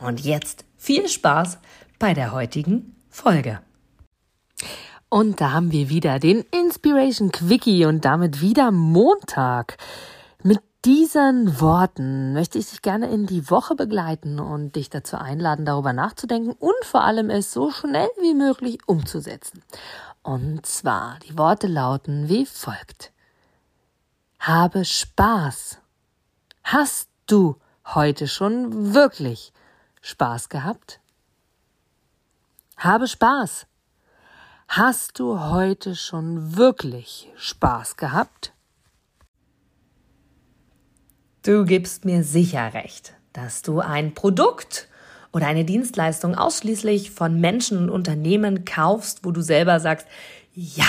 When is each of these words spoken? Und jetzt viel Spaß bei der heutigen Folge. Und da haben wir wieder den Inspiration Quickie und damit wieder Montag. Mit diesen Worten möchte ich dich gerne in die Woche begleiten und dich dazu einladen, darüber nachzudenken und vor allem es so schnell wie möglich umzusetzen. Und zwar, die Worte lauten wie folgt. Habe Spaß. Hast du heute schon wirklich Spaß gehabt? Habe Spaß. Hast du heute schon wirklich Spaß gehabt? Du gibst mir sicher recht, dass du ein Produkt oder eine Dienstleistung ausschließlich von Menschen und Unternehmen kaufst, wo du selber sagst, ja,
Und 0.00 0.20
jetzt 0.20 0.64
viel 0.76 1.08
Spaß 1.08 1.58
bei 1.98 2.14
der 2.14 2.32
heutigen 2.32 2.96
Folge. 3.10 3.60
Und 5.10 5.40
da 5.40 5.52
haben 5.52 5.72
wir 5.72 5.88
wieder 5.88 6.18
den 6.18 6.44
Inspiration 6.52 7.32
Quickie 7.32 7.84
und 7.84 8.04
damit 8.04 8.40
wieder 8.40 8.70
Montag. 8.70 9.76
Mit 10.42 10.60
diesen 10.86 11.60
Worten 11.60 12.32
möchte 12.32 12.58
ich 12.58 12.70
dich 12.70 12.80
gerne 12.80 13.10
in 13.10 13.26
die 13.26 13.50
Woche 13.50 13.74
begleiten 13.74 14.40
und 14.40 14.76
dich 14.76 14.88
dazu 14.88 15.16
einladen, 15.16 15.66
darüber 15.66 15.92
nachzudenken 15.92 16.52
und 16.52 16.84
vor 16.84 17.04
allem 17.04 17.28
es 17.28 17.52
so 17.52 17.70
schnell 17.70 18.08
wie 18.20 18.34
möglich 18.34 18.78
umzusetzen. 18.86 19.62
Und 20.22 20.64
zwar, 20.64 21.18
die 21.28 21.36
Worte 21.36 21.66
lauten 21.66 22.28
wie 22.28 22.46
folgt. 22.46 23.12
Habe 24.38 24.86
Spaß. 24.86 25.78
Hast 26.64 27.08
du 27.26 27.56
heute 27.84 28.28
schon 28.28 28.94
wirklich 28.94 29.52
Spaß 30.00 30.48
gehabt? 30.48 31.00
Habe 32.76 33.06
Spaß. 33.06 33.66
Hast 34.68 35.18
du 35.18 35.40
heute 35.40 35.96
schon 35.96 36.56
wirklich 36.56 37.30
Spaß 37.36 37.96
gehabt? 37.96 38.52
Du 41.42 41.64
gibst 41.64 42.04
mir 42.04 42.22
sicher 42.22 42.72
recht, 42.74 43.14
dass 43.32 43.62
du 43.62 43.80
ein 43.80 44.14
Produkt 44.14 44.88
oder 45.32 45.46
eine 45.46 45.64
Dienstleistung 45.64 46.34
ausschließlich 46.34 47.10
von 47.10 47.40
Menschen 47.40 47.78
und 47.78 47.90
Unternehmen 47.90 48.64
kaufst, 48.64 49.24
wo 49.24 49.30
du 49.30 49.40
selber 49.40 49.80
sagst, 49.80 50.06
ja, 50.54 50.88